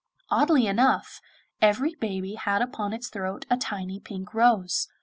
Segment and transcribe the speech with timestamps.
[0.31, 1.21] Oddly enough,
[1.61, 4.87] every baby had upon its throat a tiny pink rose.